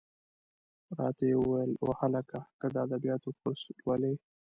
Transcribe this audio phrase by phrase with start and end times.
[0.97, 2.39] را ته یې وویل: وهلکه!
[2.59, 4.13] که د ادبیاتو کورس لولې.